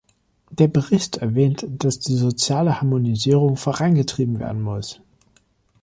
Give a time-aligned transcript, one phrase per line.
[0.49, 4.99] Der Bericht erwähnt, dass die soziale Harmonisierung vorangetrieben werden muss.